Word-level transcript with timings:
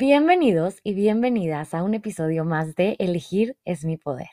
Bienvenidos 0.00 0.76
y 0.84 0.94
bienvenidas 0.94 1.74
a 1.74 1.82
un 1.82 1.92
episodio 1.92 2.44
más 2.44 2.76
de 2.76 2.94
Elegir 3.00 3.56
es 3.64 3.84
mi 3.84 3.96
poder. 3.96 4.28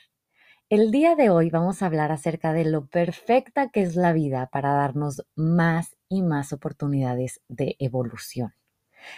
El 0.70 0.92
día 0.92 1.16
de 1.16 1.32
hoy 1.32 1.50
vamos 1.50 1.82
a 1.82 1.88
hablar 1.88 2.12
acerca 2.12 2.54
de 2.54 2.66
lo 2.66 2.86
perfecta 2.86 3.70
que 3.70 3.82
es 3.82 3.96
la 3.96 4.14
vida 4.14 4.48
para 4.52 4.74
darnos 4.74 5.26
más 5.34 5.96
y 6.08 6.22
más 6.22 6.54
oportunidades 6.54 7.42
de 7.48 7.78
evolución. 7.80 8.54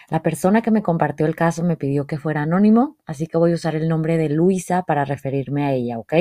La 0.09 0.23
persona 0.23 0.61
que 0.61 0.71
me 0.71 0.83
compartió 0.83 1.25
el 1.25 1.35
caso 1.35 1.65
me 1.65 1.75
pidió 1.75 2.07
que 2.07 2.17
fuera 2.17 2.43
anónimo, 2.43 2.95
así 3.05 3.27
que 3.27 3.37
voy 3.37 3.51
a 3.51 3.55
usar 3.55 3.75
el 3.75 3.89
nombre 3.89 4.15
de 4.15 4.29
Luisa 4.29 4.83
para 4.83 5.03
referirme 5.03 5.65
a 5.65 5.73
ella, 5.73 5.99
¿ok? 5.99 6.13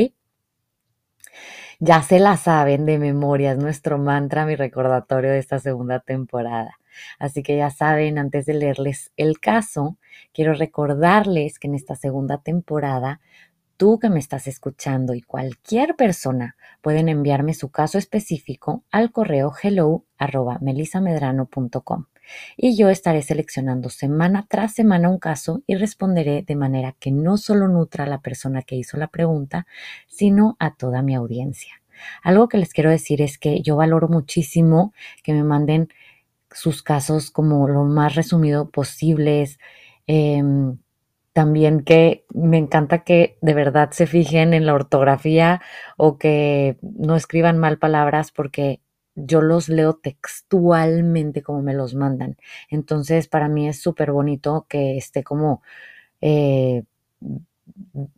Ya 1.78 2.02
se 2.02 2.20
la 2.20 2.36
saben 2.38 2.86
de 2.86 2.98
memoria, 2.98 3.52
es 3.52 3.58
nuestro 3.58 3.98
mantra, 3.98 4.46
mi 4.46 4.56
recordatorio 4.56 5.30
de 5.30 5.38
esta 5.38 5.58
segunda 5.58 6.00
temporada. 6.00 6.78
Así 7.18 7.42
que 7.42 7.56
ya 7.56 7.70
saben, 7.70 8.18
antes 8.18 8.46
de 8.46 8.54
leerles 8.54 9.12
el 9.16 9.40
caso, 9.40 9.98
quiero 10.32 10.54
recordarles 10.54 11.58
que 11.58 11.68
en 11.68 11.74
esta 11.74 11.94
segunda 11.94 12.38
temporada, 12.38 13.20
tú 13.76 13.98
que 13.98 14.08
me 14.08 14.20
estás 14.20 14.46
escuchando 14.46 15.12
y 15.12 15.20
cualquier 15.20 15.96
persona 15.96 16.56
pueden 16.80 17.10
enviarme 17.10 17.52
su 17.52 17.70
caso 17.70 17.98
específico 17.98 18.84
al 18.90 19.12
correo 19.12 19.52
hello 19.62 20.04
y 22.56 22.76
yo 22.76 22.88
estaré 22.88 23.22
seleccionando 23.22 23.88
semana 23.88 24.46
tras 24.48 24.74
semana 24.74 25.08
un 25.08 25.18
caso 25.18 25.62
y 25.66 25.76
responderé 25.76 26.42
de 26.42 26.56
manera 26.56 26.94
que 26.98 27.10
no 27.10 27.36
solo 27.36 27.68
nutra 27.68 28.04
a 28.04 28.08
la 28.08 28.20
persona 28.20 28.62
que 28.62 28.76
hizo 28.76 28.96
la 28.96 29.08
pregunta, 29.08 29.66
sino 30.08 30.56
a 30.58 30.74
toda 30.74 31.02
mi 31.02 31.14
audiencia. 31.14 31.82
Algo 32.22 32.48
que 32.48 32.58
les 32.58 32.72
quiero 32.72 32.90
decir 32.90 33.22
es 33.22 33.38
que 33.38 33.62
yo 33.62 33.76
valoro 33.76 34.08
muchísimo 34.08 34.92
que 35.22 35.32
me 35.32 35.42
manden 35.42 35.88
sus 36.50 36.82
casos 36.82 37.30
como 37.30 37.68
lo 37.68 37.84
más 37.84 38.14
resumido 38.14 38.70
posibles. 38.70 39.58
Em, 40.06 40.78
también 41.32 41.84
que 41.84 42.24
me 42.34 42.56
encanta 42.56 43.04
que 43.04 43.36
de 43.42 43.54
verdad 43.54 43.90
se 43.90 44.06
fijen 44.06 44.54
en 44.54 44.64
la 44.64 44.74
ortografía 44.74 45.60
o 45.98 46.16
que 46.18 46.78
no 46.82 47.14
escriban 47.16 47.58
mal 47.58 47.78
palabras 47.78 48.32
porque 48.32 48.80
yo 49.16 49.42
los 49.42 49.68
leo 49.68 49.94
textualmente 49.94 51.42
como 51.42 51.62
me 51.62 51.74
los 51.74 51.94
mandan. 51.94 52.36
Entonces, 52.70 53.28
para 53.28 53.48
mí 53.48 53.68
es 53.68 53.80
súper 53.80 54.12
bonito 54.12 54.66
que 54.68 54.96
esté 54.98 55.24
como 55.24 55.62
eh, 56.20 56.84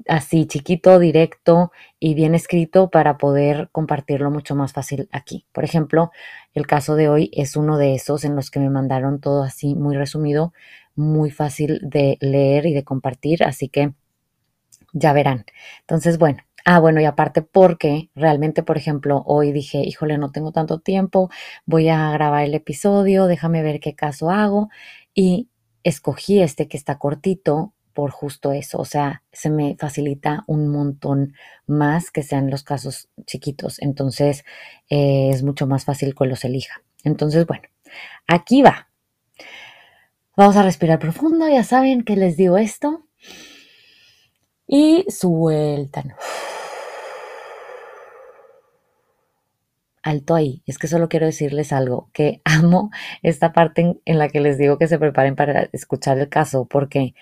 así 0.08 0.46
chiquito, 0.46 0.98
directo 0.98 1.72
y 1.98 2.14
bien 2.14 2.34
escrito 2.34 2.90
para 2.90 3.18
poder 3.18 3.68
compartirlo 3.72 4.30
mucho 4.30 4.54
más 4.54 4.72
fácil 4.72 5.08
aquí. 5.12 5.46
Por 5.52 5.64
ejemplo, 5.64 6.10
el 6.54 6.66
caso 6.66 6.96
de 6.96 7.08
hoy 7.08 7.30
es 7.34 7.56
uno 7.56 7.78
de 7.78 7.94
esos 7.94 8.24
en 8.24 8.36
los 8.36 8.50
que 8.50 8.60
me 8.60 8.70
mandaron 8.70 9.20
todo 9.20 9.42
así 9.42 9.74
muy 9.74 9.96
resumido, 9.96 10.52
muy 10.94 11.30
fácil 11.30 11.80
de 11.82 12.18
leer 12.20 12.66
y 12.66 12.74
de 12.74 12.84
compartir, 12.84 13.44
así 13.44 13.68
que 13.68 13.92
ya 14.92 15.12
verán. 15.12 15.44
Entonces, 15.80 16.18
bueno, 16.18 16.42
Ah, 16.70 16.80
bueno, 16.80 17.00
y 17.00 17.06
aparte 17.06 17.40
porque 17.40 18.10
realmente, 18.14 18.62
por 18.62 18.76
ejemplo, 18.76 19.22
hoy 19.24 19.52
dije, 19.52 19.78
híjole, 19.78 20.18
no 20.18 20.32
tengo 20.32 20.52
tanto 20.52 20.80
tiempo, 20.80 21.30
voy 21.64 21.88
a 21.88 22.10
grabar 22.10 22.44
el 22.44 22.54
episodio, 22.54 23.26
déjame 23.26 23.62
ver 23.62 23.80
qué 23.80 23.94
caso 23.94 24.28
hago 24.30 24.68
y 25.14 25.48
escogí 25.82 26.42
este 26.42 26.68
que 26.68 26.76
está 26.76 26.98
cortito 26.98 27.72
por 27.94 28.10
justo 28.10 28.52
eso, 28.52 28.76
o 28.78 28.84
sea, 28.84 29.22
se 29.32 29.48
me 29.48 29.76
facilita 29.78 30.44
un 30.46 30.68
montón 30.68 31.32
más 31.66 32.10
que 32.10 32.22
sean 32.22 32.50
los 32.50 32.64
casos 32.64 33.08
chiquitos, 33.24 33.80
entonces 33.80 34.44
eh, 34.90 35.30
es 35.32 35.42
mucho 35.42 35.66
más 35.66 35.86
fácil 35.86 36.14
que 36.14 36.26
los 36.26 36.44
elija. 36.44 36.82
Entonces, 37.02 37.46
bueno, 37.46 37.66
aquí 38.26 38.60
va. 38.60 38.90
Vamos 40.36 40.56
a 40.56 40.62
respirar 40.64 40.98
profundo, 40.98 41.48
ya 41.48 41.64
saben 41.64 42.02
que 42.02 42.14
les 42.16 42.36
digo 42.36 42.58
esto. 42.58 43.06
Y 44.66 45.06
sueltan. 45.08 46.12
Alto 50.08 50.34
ahí. 50.34 50.62
Es 50.66 50.78
que 50.78 50.88
solo 50.88 51.08
quiero 51.08 51.26
decirles 51.26 51.72
algo, 51.72 52.10
que 52.12 52.40
amo 52.44 52.90
esta 53.22 53.52
parte 53.52 53.98
en, 54.04 54.18
la 54.18 54.28
que 54.28 54.40
les 54.40 54.58
digo 54.58 54.78
que 54.78 54.88
se 54.88 54.98
preparen 54.98 55.36
para 55.36 55.68
escuchar 55.72 56.18
el 56.18 56.28
caso, 56.28 56.66
porque 56.66 57.14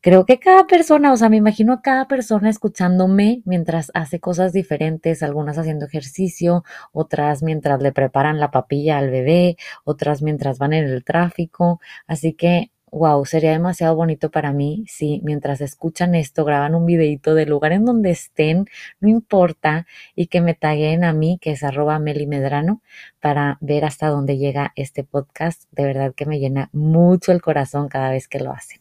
creo 0.00 0.26
que 0.26 0.38
cada 0.38 0.66
persona, 0.66 1.12
o 1.12 1.16
sea, 1.16 1.28
me 1.30 1.36
imagino 1.38 1.72
a 1.72 1.82
cada 1.82 2.08
persona 2.08 2.50
escuchándome 2.50 3.42
mientras 3.46 3.90
hace 3.94 4.20
cosas 4.20 4.52
diferentes, 4.52 5.22
algunas 5.22 5.58
haciendo 5.58 5.86
ejercicio, 5.86 6.64
otras 6.92 7.42
mientras 7.42 7.80
le 7.82 7.92
preparan 7.92 8.40
la 8.40 8.50
papilla 8.50 8.98
al 8.98 9.10
bebé, 9.10 9.56
otras 9.84 10.22
mientras 10.22 10.58
van 10.58 10.74
en 10.74 10.84
el 10.84 11.04
tráfico. 11.04 11.80
Así 12.06 12.34
que 12.34 12.70
wow, 12.94 13.24
sería 13.24 13.50
demasiado 13.50 13.96
bonito 13.96 14.30
para 14.30 14.52
mí 14.52 14.84
si 14.86 15.20
mientras 15.24 15.60
escuchan 15.60 16.14
esto 16.14 16.44
graban 16.44 16.76
un 16.76 16.86
videito 16.86 17.34
del 17.34 17.50
lugar 17.50 17.72
en 17.72 17.84
donde 17.84 18.10
estén, 18.10 18.66
no 19.00 19.08
importa, 19.08 19.86
y 20.14 20.28
que 20.28 20.40
me 20.40 20.54
taguen 20.54 21.02
a 21.02 21.12
mí, 21.12 21.38
que 21.40 21.50
es 21.50 21.64
arroba 21.64 21.98
melimedrano, 21.98 22.82
para 23.20 23.58
ver 23.60 23.84
hasta 23.84 24.08
dónde 24.08 24.38
llega 24.38 24.72
este 24.76 25.02
podcast. 25.02 25.64
De 25.72 25.84
verdad 25.84 26.14
que 26.14 26.24
me 26.24 26.38
llena 26.38 26.70
mucho 26.72 27.32
el 27.32 27.42
corazón 27.42 27.88
cada 27.88 28.10
vez 28.10 28.28
que 28.28 28.38
lo 28.38 28.52
hacen. 28.52 28.80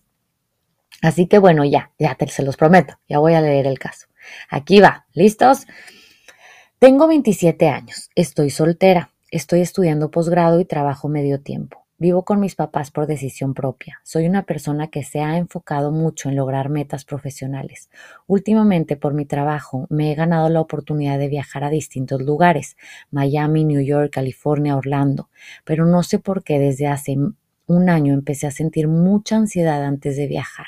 Así 1.01 1.27
que 1.27 1.39
bueno, 1.39 1.65
ya, 1.65 1.91
ya 1.97 2.15
te, 2.15 2.27
se 2.27 2.43
los 2.43 2.55
prometo, 2.55 2.99
ya 3.09 3.17
voy 3.17 3.33
a 3.33 3.41
leer 3.41 3.65
el 3.65 3.79
caso. 3.79 4.07
Aquí 4.49 4.79
va, 4.79 5.07
¿listos? 5.13 5.65
Tengo 6.77 7.07
27 7.07 7.67
años, 7.67 8.11
estoy 8.13 8.51
soltera, 8.51 9.09
estoy 9.31 9.61
estudiando 9.61 10.11
posgrado 10.11 10.59
y 10.59 10.65
trabajo 10.65 11.09
medio 11.09 11.41
tiempo. 11.41 11.82
Vivo 11.99 12.25
con 12.25 12.39
mis 12.39 12.55
papás 12.55 12.89
por 12.91 13.05
decisión 13.05 13.53
propia. 13.53 13.99
Soy 14.03 14.25
una 14.25 14.43
persona 14.43 14.87
que 14.87 15.03
se 15.03 15.21
ha 15.21 15.37
enfocado 15.37 15.91
mucho 15.91 16.27
en 16.27 16.35
lograr 16.35 16.69
metas 16.69 17.05
profesionales. 17.05 17.89
Últimamente, 18.25 18.97
por 18.97 19.13
mi 19.13 19.25
trabajo, 19.25 19.85
me 19.89 20.11
he 20.11 20.15
ganado 20.15 20.49
la 20.49 20.59
oportunidad 20.59 21.19
de 21.19 21.29
viajar 21.29 21.63
a 21.63 21.69
distintos 21.69 22.21
lugares, 22.21 22.77
Miami, 23.11 23.63
New 23.63 23.81
York, 23.81 24.11
California, 24.11 24.75
Orlando, 24.75 25.29
pero 25.63 25.85
no 25.85 26.01
sé 26.01 26.19
por 26.19 26.43
qué 26.43 26.59
desde 26.59 26.87
hace 26.87 27.15
un 27.73 27.89
año 27.89 28.13
empecé 28.13 28.47
a 28.47 28.51
sentir 28.51 28.87
mucha 28.87 29.35
ansiedad 29.35 29.83
antes 29.83 30.15
de 30.15 30.27
viajar. 30.27 30.67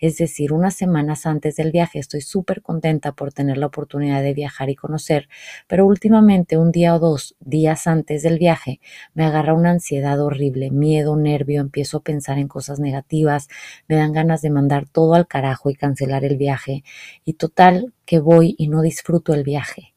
Es 0.00 0.16
decir, 0.16 0.52
unas 0.52 0.74
semanas 0.74 1.26
antes 1.26 1.56
del 1.56 1.70
viaje 1.70 1.98
estoy 1.98 2.20
súper 2.20 2.62
contenta 2.62 3.12
por 3.12 3.32
tener 3.32 3.58
la 3.58 3.66
oportunidad 3.66 4.22
de 4.22 4.34
viajar 4.34 4.70
y 4.70 4.74
conocer, 4.74 5.28
pero 5.66 5.86
últimamente 5.86 6.56
un 6.56 6.72
día 6.72 6.94
o 6.94 6.98
dos 6.98 7.36
días 7.40 7.86
antes 7.86 8.22
del 8.22 8.38
viaje 8.38 8.80
me 9.14 9.24
agarra 9.24 9.54
una 9.54 9.70
ansiedad 9.70 10.20
horrible, 10.20 10.70
miedo, 10.70 11.16
nervio, 11.16 11.60
empiezo 11.60 11.98
a 11.98 12.02
pensar 12.02 12.38
en 12.38 12.48
cosas 12.48 12.80
negativas, 12.80 13.48
me 13.88 13.96
dan 13.96 14.12
ganas 14.12 14.42
de 14.42 14.50
mandar 14.50 14.88
todo 14.88 15.14
al 15.14 15.26
carajo 15.26 15.70
y 15.70 15.74
cancelar 15.74 16.24
el 16.24 16.36
viaje. 16.36 16.84
Y 17.24 17.34
total 17.34 17.92
que 18.04 18.18
voy 18.18 18.54
y 18.58 18.68
no 18.68 18.82
disfruto 18.82 19.34
el 19.34 19.44
viaje. 19.44 19.94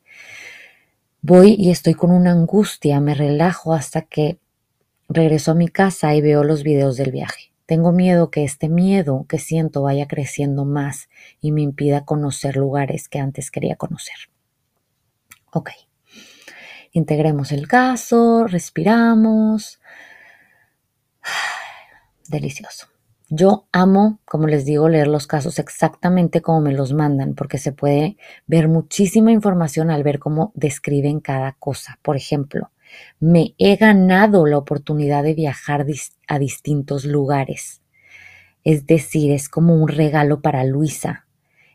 Voy 1.21 1.55
y 1.57 1.69
estoy 1.69 1.95
con 1.95 2.11
una 2.11 2.31
angustia, 2.31 3.01
me 3.01 3.13
relajo 3.13 3.73
hasta 3.73 4.03
que 4.03 4.39
Regreso 5.09 5.51
a 5.51 5.55
mi 5.55 5.67
casa 5.67 6.13
y 6.13 6.21
veo 6.21 6.43
los 6.43 6.61
videos 6.61 6.95
del 6.95 7.11
viaje. 7.11 7.51
Tengo 7.65 7.91
miedo 7.91 8.29
que 8.29 8.43
este 8.43 8.69
miedo 8.69 9.25
que 9.27 9.39
siento 9.39 9.81
vaya 9.81 10.07
creciendo 10.07 10.65
más 10.65 11.09
y 11.41 11.51
me 11.51 11.61
impida 11.61 12.05
conocer 12.05 12.55
lugares 12.55 13.09
que 13.09 13.19
antes 13.19 13.49
quería 13.49 13.75
conocer. 13.75 14.15
Ok. 15.51 15.71
Integremos 16.91 17.51
el 17.51 17.67
caso, 17.67 18.45
respiramos. 18.45 19.79
Delicioso. 22.27 22.87
Yo 23.29 23.67
amo, 23.71 24.19
como 24.25 24.47
les 24.47 24.65
digo, 24.65 24.89
leer 24.89 25.07
los 25.07 25.27
casos 25.27 25.59
exactamente 25.59 26.41
como 26.41 26.61
me 26.61 26.73
los 26.73 26.93
mandan, 26.93 27.35
porque 27.35 27.59
se 27.59 27.71
puede 27.71 28.17
ver 28.47 28.67
muchísima 28.67 29.31
información 29.31 29.91
al 29.91 30.03
ver 30.03 30.17
cómo 30.17 30.51
describen 30.55 31.19
cada 31.19 31.53
cosa. 31.53 31.99
Por 32.01 32.15
ejemplo, 32.15 32.71
me 33.19 33.55
he 33.57 33.75
ganado 33.75 34.45
la 34.45 34.57
oportunidad 34.57 35.23
de 35.23 35.33
viajar 35.33 35.85
a 36.27 36.39
distintos 36.39 37.05
lugares. 37.05 37.81
Es 38.63 38.85
decir, 38.85 39.31
es 39.31 39.49
como 39.49 39.75
un 39.75 39.87
regalo 39.87 40.41
para 40.41 40.63
Luisa. 40.63 41.27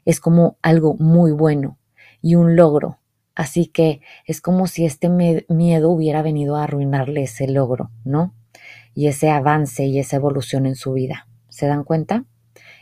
Es 0.05 0.21
como 0.21 0.59
algo 0.63 0.95
muy 0.95 1.33
bueno 1.33 1.79
y 2.21 2.35
un 2.35 2.57
logro. 2.57 2.99
Así 3.35 3.67
que 3.67 4.01
es 4.27 4.41
como 4.41 4.67
si 4.67 4.85
este 4.85 5.09
miedo 5.09 5.91
hubiera 5.91 6.23
venido 6.23 6.57
a 6.57 6.65
arruinarle 6.65 7.25
ese 7.25 7.49
logro, 7.49 7.91
¿no? 8.05 8.35
Y 8.95 9.09
ese 9.09 9.31
avance 9.31 9.85
y 9.87 9.99
esa 9.99 10.17
evolución 10.17 10.67
en 10.67 10.77
su 10.77 10.93
vida. 10.93 11.27
¿Se 11.49 11.67
dan 11.67 11.85
cuenta? 11.85 12.25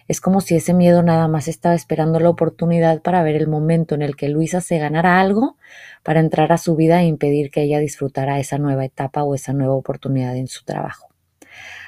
Es 0.08 0.20
como 0.20 0.40
si 0.40 0.56
ese 0.56 0.75
miedo 0.75 1.02
nada 1.02 1.28
más 1.28 1.49
estaba 1.49 1.75
esperando 1.75 2.20
la 2.20 2.31
oportunidad 2.31 3.02
para 3.02 3.22
ver 3.22 3.37
el 3.37 3.49
momento 3.49 3.94
en 3.94 4.02
el 4.02 4.16
que 4.16 4.28
Luisa 4.28 4.60
se 4.60 4.78
ganara 4.78 5.20
algo 5.20 5.56
para 6.02 6.20
entrar 6.20 6.52
a 6.52 6.58
su 6.58 6.76
vida 6.76 7.00
e 7.00 7.06
impedir 7.06 7.50
que 7.50 7.62
ella 7.62 7.78
disfrutara 7.78 8.38
esa 8.38 8.58
nueva 8.58 8.84
etapa 8.84 9.22
o 9.22 9.34
esa 9.34 9.52
nueva 9.52 9.75
oportunidad 9.75 10.37
en 10.37 10.49
su 10.49 10.64
trabajo. 10.64 11.08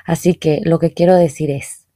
Así 0.04 0.34
que 0.34 0.60
lo 0.64 0.78
que 0.78 0.92
quiero 0.92 1.16
decir 1.16 1.50
es, 1.50 1.86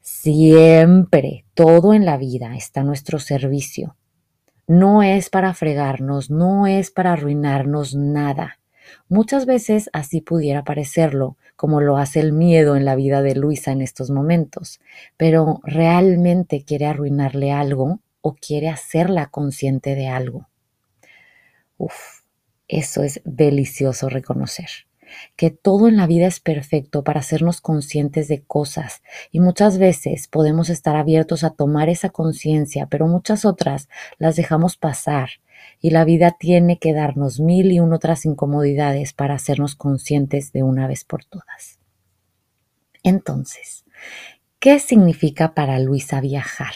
siempre 0.00 1.44
todo 1.54 1.94
en 1.94 2.04
la 2.04 2.16
vida 2.16 2.56
está 2.56 2.80
a 2.80 2.84
nuestro 2.84 3.18
servicio. 3.18 3.96
No 4.66 5.02
es 5.02 5.28
para 5.28 5.54
fregarnos, 5.54 6.30
no 6.30 6.66
es 6.66 6.90
para 6.90 7.12
arruinarnos 7.12 7.94
nada. 7.94 8.58
Muchas 9.08 9.46
veces 9.46 9.90
así 9.92 10.20
pudiera 10.20 10.64
parecerlo, 10.64 11.36
como 11.56 11.80
lo 11.80 11.96
hace 11.96 12.20
el 12.20 12.32
miedo 12.32 12.76
en 12.76 12.84
la 12.84 12.94
vida 12.94 13.22
de 13.22 13.34
Luisa 13.34 13.72
en 13.72 13.82
estos 13.82 14.10
momentos, 14.10 14.80
pero 15.16 15.60
¿realmente 15.64 16.64
quiere 16.64 16.86
arruinarle 16.86 17.52
algo 17.52 18.00
o 18.20 18.34
quiere 18.34 18.68
hacerla 18.68 19.26
consciente 19.26 19.94
de 19.94 20.08
algo? 20.08 20.48
Uf, 21.78 22.22
eso 22.68 23.02
es 23.02 23.20
delicioso 23.24 24.08
reconocer 24.08 24.68
que 25.36 25.50
todo 25.50 25.88
en 25.88 25.96
la 25.96 26.06
vida 26.06 26.26
es 26.26 26.40
perfecto 26.40 27.04
para 27.04 27.20
hacernos 27.20 27.60
conscientes 27.60 28.28
de 28.28 28.42
cosas 28.42 29.02
y 29.30 29.40
muchas 29.40 29.78
veces 29.78 30.28
podemos 30.28 30.70
estar 30.70 30.96
abiertos 30.96 31.44
a 31.44 31.50
tomar 31.50 31.88
esa 31.88 32.10
conciencia, 32.10 32.86
pero 32.86 33.06
muchas 33.06 33.44
otras 33.44 33.88
las 34.18 34.36
dejamos 34.36 34.76
pasar 34.76 35.30
y 35.80 35.90
la 35.90 36.04
vida 36.04 36.36
tiene 36.38 36.78
que 36.78 36.92
darnos 36.92 37.40
mil 37.40 37.72
y 37.72 37.80
un 37.80 37.92
otras 37.92 38.24
incomodidades 38.24 39.12
para 39.12 39.34
hacernos 39.34 39.74
conscientes 39.74 40.52
de 40.52 40.62
una 40.62 40.86
vez 40.86 41.04
por 41.04 41.24
todas. 41.24 41.80
Entonces, 43.02 43.84
¿qué 44.58 44.78
significa 44.78 45.54
para 45.54 45.78
Luisa 45.78 46.20
viajar? 46.20 46.74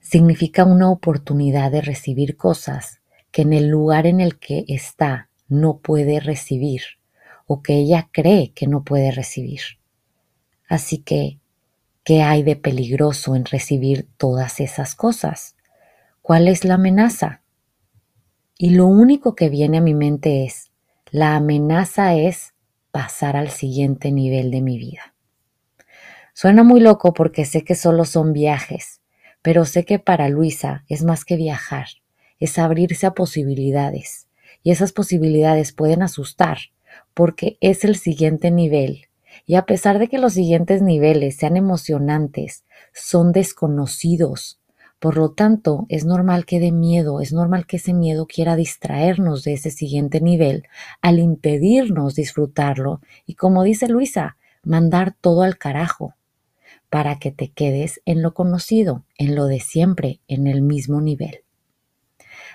Significa 0.00 0.64
una 0.64 0.90
oportunidad 0.90 1.70
de 1.70 1.80
recibir 1.80 2.36
cosas 2.36 3.00
que 3.30 3.42
en 3.42 3.52
el 3.52 3.68
lugar 3.68 4.06
en 4.06 4.20
el 4.20 4.38
que 4.38 4.64
está 4.68 5.28
no 5.48 5.78
puede 5.78 6.20
recibir 6.20 6.82
o 7.46 7.62
que 7.62 7.74
ella 7.74 8.08
cree 8.12 8.52
que 8.52 8.66
no 8.66 8.82
puede 8.82 9.10
recibir. 9.10 9.60
Así 10.68 10.98
que, 10.98 11.38
¿qué 12.02 12.22
hay 12.22 12.42
de 12.42 12.56
peligroso 12.56 13.36
en 13.36 13.44
recibir 13.44 14.08
todas 14.16 14.60
esas 14.60 14.94
cosas? 14.94 15.55
¿Cuál 16.26 16.48
es 16.48 16.64
la 16.64 16.74
amenaza? 16.74 17.44
Y 18.58 18.70
lo 18.70 18.86
único 18.86 19.36
que 19.36 19.48
viene 19.48 19.78
a 19.78 19.80
mi 19.80 19.94
mente 19.94 20.44
es, 20.44 20.72
la 21.12 21.36
amenaza 21.36 22.16
es 22.16 22.52
pasar 22.90 23.36
al 23.36 23.50
siguiente 23.50 24.10
nivel 24.10 24.50
de 24.50 24.60
mi 24.60 24.76
vida. 24.76 25.14
Suena 26.34 26.64
muy 26.64 26.80
loco 26.80 27.14
porque 27.14 27.44
sé 27.44 27.62
que 27.62 27.76
solo 27.76 28.04
son 28.04 28.32
viajes, 28.32 29.02
pero 29.40 29.64
sé 29.64 29.84
que 29.84 30.00
para 30.00 30.28
Luisa 30.28 30.84
es 30.88 31.04
más 31.04 31.24
que 31.24 31.36
viajar, 31.36 31.86
es 32.40 32.58
abrirse 32.58 33.06
a 33.06 33.14
posibilidades. 33.14 34.26
Y 34.64 34.72
esas 34.72 34.90
posibilidades 34.90 35.70
pueden 35.70 36.02
asustar 36.02 36.58
porque 37.14 37.56
es 37.60 37.84
el 37.84 37.94
siguiente 37.94 38.50
nivel. 38.50 39.02
Y 39.46 39.54
a 39.54 39.64
pesar 39.64 40.00
de 40.00 40.08
que 40.08 40.18
los 40.18 40.32
siguientes 40.32 40.82
niveles 40.82 41.36
sean 41.36 41.56
emocionantes, 41.56 42.64
son 42.92 43.30
desconocidos, 43.30 44.58
por 44.98 45.16
lo 45.16 45.30
tanto, 45.32 45.86
es 45.88 46.04
normal 46.04 46.46
que 46.46 46.58
dé 46.58 46.72
miedo, 46.72 47.20
es 47.20 47.32
normal 47.32 47.66
que 47.66 47.76
ese 47.76 47.92
miedo 47.92 48.26
quiera 48.26 48.56
distraernos 48.56 49.44
de 49.44 49.52
ese 49.52 49.70
siguiente 49.70 50.20
nivel 50.20 50.64
al 51.02 51.18
impedirnos 51.18 52.14
disfrutarlo 52.14 53.00
y 53.26 53.34
como 53.34 53.62
dice 53.62 53.88
Luisa, 53.88 54.36
mandar 54.62 55.14
todo 55.20 55.42
al 55.42 55.58
carajo 55.58 56.14
para 56.88 57.18
que 57.18 57.30
te 57.30 57.48
quedes 57.48 58.00
en 58.06 58.22
lo 58.22 58.32
conocido, 58.32 59.04
en 59.18 59.34
lo 59.34 59.46
de 59.46 59.60
siempre, 59.60 60.20
en 60.28 60.46
el 60.46 60.62
mismo 60.62 61.00
nivel. 61.00 61.40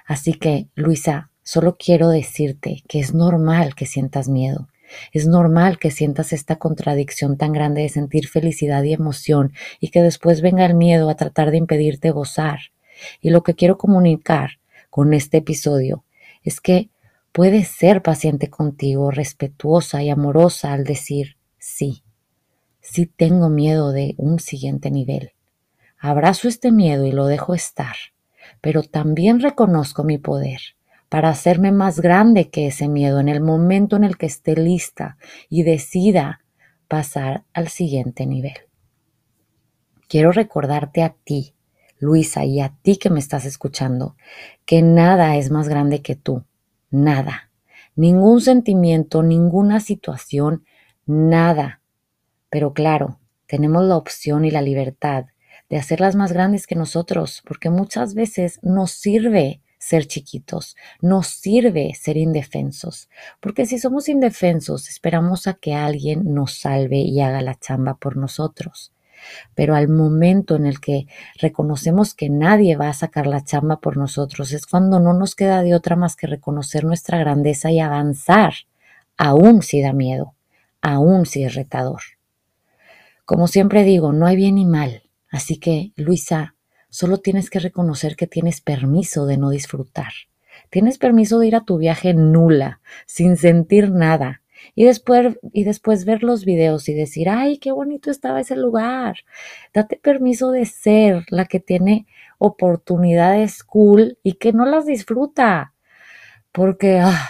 Así 0.05 0.33
que, 0.33 0.67
Luisa, 0.73 1.29
solo 1.43 1.77
quiero 1.77 2.09
decirte 2.09 2.83
que 2.87 2.99
es 2.99 3.13
normal 3.13 3.75
que 3.75 3.85
sientas 3.85 4.29
miedo, 4.29 4.67
es 5.11 5.27
normal 5.27 5.79
que 5.79 5.91
sientas 5.91 6.33
esta 6.33 6.57
contradicción 6.57 7.37
tan 7.37 7.51
grande 7.51 7.81
de 7.81 7.89
sentir 7.89 8.27
felicidad 8.27 8.83
y 8.83 8.93
emoción 8.93 9.53
y 9.79 9.89
que 9.89 10.01
después 10.01 10.41
venga 10.41 10.65
el 10.65 10.73
miedo 10.73 11.09
a 11.09 11.15
tratar 11.15 11.51
de 11.51 11.57
impedirte 11.57 12.11
gozar. 12.11 12.59
Y 13.21 13.29
lo 13.29 13.43
que 13.43 13.55
quiero 13.55 13.77
comunicar 13.77 14.59
con 14.89 15.13
este 15.13 15.37
episodio 15.37 16.03
es 16.43 16.61
que 16.61 16.89
puedes 17.31 17.67
ser 17.67 18.01
paciente 18.01 18.49
contigo, 18.49 19.11
respetuosa 19.11 20.03
y 20.03 20.09
amorosa 20.09 20.73
al 20.73 20.83
decir 20.83 21.37
sí, 21.57 22.03
sí 22.79 23.05
tengo 23.05 23.49
miedo 23.49 23.91
de 23.91 24.15
un 24.17 24.39
siguiente 24.39 24.91
nivel. 24.91 25.31
Abrazo 25.97 26.47
este 26.47 26.71
miedo 26.71 27.05
y 27.05 27.11
lo 27.11 27.27
dejo 27.27 27.53
estar, 27.53 27.95
pero 28.59 28.83
también 28.83 29.39
reconozco 29.39 30.03
mi 30.03 30.17
poder 30.17 30.59
para 31.11 31.27
hacerme 31.27 31.73
más 31.73 31.99
grande 31.99 32.49
que 32.49 32.67
ese 32.67 32.87
miedo 32.87 33.19
en 33.19 33.27
el 33.27 33.41
momento 33.41 33.97
en 33.97 34.05
el 34.05 34.17
que 34.17 34.27
esté 34.27 34.55
lista 34.55 35.17
y 35.49 35.63
decida 35.63 36.39
pasar 36.87 37.43
al 37.51 37.67
siguiente 37.67 38.25
nivel. 38.25 38.53
Quiero 40.07 40.31
recordarte 40.31 41.03
a 41.03 41.13
ti, 41.25 41.53
Luisa, 41.99 42.45
y 42.45 42.61
a 42.61 42.77
ti 42.81 42.95
que 42.95 43.09
me 43.09 43.19
estás 43.19 43.43
escuchando, 43.43 44.15
que 44.65 44.81
nada 44.83 45.35
es 45.35 45.51
más 45.51 45.67
grande 45.67 46.01
que 46.01 46.15
tú, 46.15 46.45
nada, 46.91 47.51
ningún 47.93 48.39
sentimiento, 48.39 49.21
ninguna 49.21 49.81
situación, 49.81 50.63
nada. 51.05 51.81
Pero 52.49 52.71
claro, 52.71 53.19
tenemos 53.47 53.83
la 53.83 53.97
opción 53.97 54.45
y 54.45 54.51
la 54.51 54.61
libertad 54.61 55.25
de 55.69 55.75
hacerlas 55.75 56.15
más 56.15 56.31
grandes 56.31 56.67
que 56.67 56.75
nosotros, 56.75 57.43
porque 57.45 57.69
muchas 57.69 58.13
veces 58.13 58.61
nos 58.63 58.91
sirve 58.91 59.61
ser 59.81 60.05
chiquitos, 60.05 60.77
nos 61.01 61.27
sirve 61.27 61.93
ser 61.95 62.15
indefensos, 62.15 63.09
porque 63.39 63.65
si 63.65 63.79
somos 63.79 64.09
indefensos 64.09 64.87
esperamos 64.87 65.47
a 65.47 65.55
que 65.55 65.73
alguien 65.73 66.35
nos 66.35 66.59
salve 66.59 66.99
y 66.99 67.19
haga 67.19 67.41
la 67.41 67.55
chamba 67.55 67.95
por 67.95 68.15
nosotros. 68.15 68.93
Pero 69.55 69.75
al 69.75 69.87
momento 69.87 70.55
en 70.55 70.67
el 70.67 70.79
que 70.79 71.07
reconocemos 71.39 72.13
que 72.13 72.29
nadie 72.29 72.75
va 72.75 72.89
a 72.89 72.93
sacar 72.93 73.25
la 73.25 73.43
chamba 73.43 73.79
por 73.79 73.97
nosotros 73.97 74.51
es 74.51 74.67
cuando 74.67 74.99
no 74.99 75.13
nos 75.13 75.33
queda 75.35 75.63
de 75.63 75.73
otra 75.73 75.95
más 75.95 76.15
que 76.15 76.27
reconocer 76.27 76.83
nuestra 76.83 77.17
grandeza 77.17 77.71
y 77.71 77.79
avanzar, 77.79 78.53
aún 79.17 79.63
si 79.63 79.81
da 79.81 79.93
miedo, 79.93 80.35
aún 80.81 81.25
si 81.25 81.43
es 81.43 81.55
retador. 81.55 82.01
Como 83.25 83.47
siempre 83.47 83.83
digo, 83.83 84.13
no 84.13 84.27
hay 84.27 84.35
bien 84.35 84.55
ni 84.55 84.65
mal, 84.65 85.03
así 85.31 85.57
que, 85.57 85.91
Luisa, 85.95 86.55
Solo 86.91 87.19
tienes 87.19 87.49
que 87.49 87.59
reconocer 87.59 88.17
que 88.17 88.27
tienes 88.27 88.59
permiso 88.59 89.25
de 89.25 89.37
no 89.37 89.49
disfrutar. 89.49 90.11
Tienes 90.69 90.97
permiso 90.97 91.39
de 91.39 91.47
ir 91.47 91.55
a 91.55 91.63
tu 91.63 91.77
viaje 91.77 92.13
nula, 92.13 92.81
sin 93.05 93.37
sentir 93.37 93.91
nada. 93.91 94.41
Y 94.75 94.83
después, 94.83 95.39
y 95.53 95.63
después 95.63 96.03
ver 96.03 96.21
los 96.21 96.43
videos 96.43 96.89
y 96.89 96.93
decir, 96.93 97.29
ay, 97.29 97.59
qué 97.59 97.71
bonito 97.71 98.11
estaba 98.11 98.41
ese 98.41 98.57
lugar. 98.57 99.15
Date 99.73 100.01
permiso 100.03 100.51
de 100.51 100.65
ser 100.65 101.23
la 101.29 101.45
que 101.45 101.61
tiene 101.61 102.07
oportunidades 102.39 103.63
cool 103.63 104.17
y 104.21 104.33
que 104.33 104.51
no 104.51 104.65
las 104.65 104.85
disfruta. 104.85 105.73
Porque, 106.51 106.99
ah, 106.99 107.29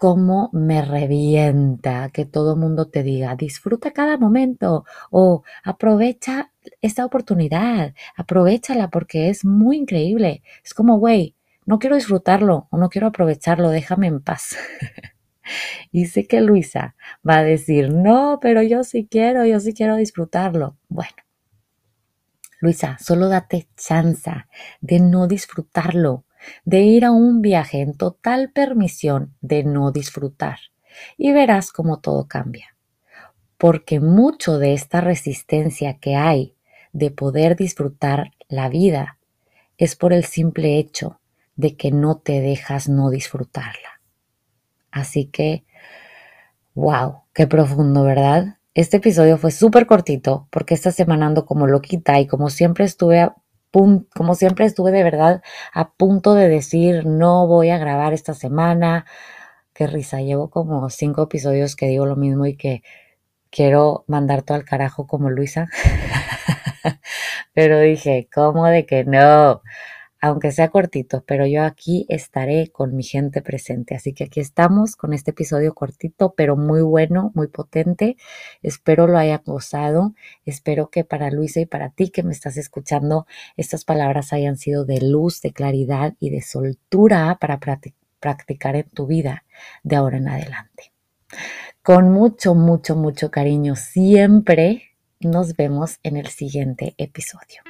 cómo 0.00 0.48
me 0.54 0.80
revienta 0.80 2.08
que 2.08 2.24
todo 2.24 2.56
mundo 2.56 2.88
te 2.88 3.02
diga, 3.02 3.36
disfruta 3.36 3.90
cada 3.90 4.16
momento 4.16 4.86
o 5.10 5.42
aprovecha 5.62 6.52
esta 6.80 7.04
oportunidad, 7.04 7.92
aprovechala 8.16 8.88
porque 8.88 9.28
es 9.28 9.44
muy 9.44 9.76
increíble. 9.76 10.42
Es 10.64 10.72
como, 10.72 10.98
güey, 10.98 11.36
no 11.66 11.78
quiero 11.78 11.96
disfrutarlo 11.96 12.66
o 12.70 12.78
no 12.78 12.88
quiero 12.88 13.08
aprovecharlo, 13.08 13.68
déjame 13.68 14.06
en 14.06 14.22
paz. 14.22 14.56
y 15.92 16.06
sé 16.06 16.26
que 16.26 16.40
Luisa 16.40 16.94
va 17.28 17.36
a 17.36 17.44
decir, 17.44 17.92
no, 17.92 18.38
pero 18.40 18.62
yo 18.62 18.84
sí 18.84 19.06
quiero, 19.06 19.44
yo 19.44 19.60
sí 19.60 19.74
quiero 19.74 19.96
disfrutarlo. 19.96 20.78
Bueno, 20.88 21.12
Luisa, 22.60 22.96
solo 22.98 23.28
date 23.28 23.68
chance 23.76 24.32
de 24.80 24.98
no 24.98 25.26
disfrutarlo 25.26 26.24
de 26.64 26.80
ir 26.80 27.04
a 27.04 27.10
un 27.12 27.42
viaje 27.42 27.80
en 27.80 27.96
total 27.96 28.50
permisión 28.52 29.34
de 29.40 29.64
no 29.64 29.92
disfrutar 29.92 30.58
y 31.16 31.32
verás 31.32 31.72
cómo 31.72 32.00
todo 32.00 32.26
cambia. 32.28 32.76
porque 33.58 34.00
mucho 34.00 34.58
de 34.58 34.72
esta 34.72 35.00
resistencia 35.02 35.98
que 35.98 36.16
hay 36.16 36.54
de 36.92 37.10
poder 37.10 37.56
disfrutar 37.56 38.32
la 38.48 38.68
vida 38.70 39.18
es 39.76 39.96
por 39.96 40.12
el 40.14 40.24
simple 40.24 40.78
hecho 40.78 41.20
de 41.56 41.76
que 41.76 41.90
no 41.90 42.16
te 42.18 42.40
dejas 42.40 42.88
no 42.88 43.10
disfrutarla. 43.10 44.00
Así 44.90 45.26
que, 45.26 45.64
wow, 46.74 47.22
qué 47.34 47.46
profundo, 47.46 48.02
¿verdad? 48.04 48.58
Este 48.74 48.98
episodio 48.98 49.36
fue 49.36 49.50
súper 49.50 49.86
cortito 49.86 50.48
porque 50.50 50.74
esta 50.74 50.90
semana 50.90 51.26
ando 51.26 51.44
como 51.44 51.66
loquita 51.66 52.18
y 52.20 52.26
como 52.26 52.50
siempre 52.50 52.84
estuve 52.84 53.30
como 53.72 54.34
siempre 54.34 54.66
estuve 54.66 54.92
de 54.92 55.04
verdad 55.04 55.42
a 55.72 55.92
punto 55.92 56.34
de 56.34 56.48
decir 56.48 57.06
no 57.06 57.46
voy 57.46 57.70
a 57.70 57.78
grabar 57.78 58.12
esta 58.12 58.34
semana. 58.34 59.06
Qué 59.74 59.86
risa, 59.86 60.20
llevo 60.20 60.50
como 60.50 60.90
cinco 60.90 61.22
episodios 61.22 61.76
que 61.76 61.86
digo 61.86 62.06
lo 62.06 62.16
mismo 62.16 62.46
y 62.46 62.56
que 62.56 62.82
quiero 63.50 64.04
mandar 64.08 64.42
todo 64.42 64.56
al 64.56 64.64
carajo 64.64 65.06
como 65.06 65.30
Luisa. 65.30 65.68
Pero 67.54 67.80
dije, 67.80 68.28
¿cómo 68.32 68.66
de 68.66 68.86
que 68.86 69.04
no? 69.04 69.62
Aunque 70.20 70.52
sea 70.52 70.68
cortito, 70.68 71.24
pero 71.26 71.46
yo 71.46 71.62
aquí 71.62 72.04
estaré 72.08 72.68
con 72.70 72.94
mi 72.94 73.02
gente 73.02 73.40
presente. 73.40 73.94
Así 73.94 74.12
que 74.12 74.24
aquí 74.24 74.40
estamos 74.40 74.96
con 74.96 75.14
este 75.14 75.30
episodio 75.30 75.74
cortito, 75.74 76.34
pero 76.36 76.56
muy 76.56 76.82
bueno, 76.82 77.32
muy 77.34 77.48
potente. 77.48 78.16
Espero 78.62 79.06
lo 79.06 79.16
haya 79.16 79.42
gozado. 79.44 80.14
Espero 80.44 80.90
que 80.90 81.04
para 81.04 81.30
Luisa 81.30 81.60
y 81.60 81.66
para 81.66 81.90
ti 81.90 82.10
que 82.10 82.22
me 82.22 82.32
estás 82.32 82.56
escuchando, 82.58 83.26
estas 83.56 83.84
palabras 83.84 84.32
hayan 84.32 84.56
sido 84.56 84.84
de 84.84 85.00
luz, 85.00 85.40
de 85.40 85.52
claridad 85.52 86.14
y 86.20 86.30
de 86.30 86.42
soltura 86.42 87.38
para 87.40 87.58
practicar 88.20 88.76
en 88.76 88.90
tu 88.90 89.06
vida 89.06 89.44
de 89.82 89.96
ahora 89.96 90.18
en 90.18 90.28
adelante. 90.28 90.92
Con 91.82 92.10
mucho, 92.10 92.54
mucho, 92.54 92.94
mucho 92.94 93.30
cariño, 93.30 93.74
siempre 93.74 94.82
nos 95.20 95.56
vemos 95.56 95.98
en 96.02 96.16
el 96.16 96.26
siguiente 96.26 96.94
episodio. 96.98 97.69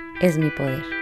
es 0.21 0.37
mi 0.37 0.51
poder. 0.51 1.00